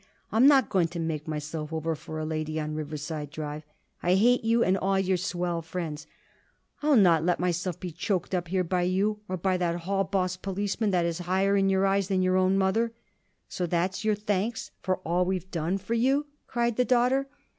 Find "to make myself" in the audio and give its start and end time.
0.87-1.71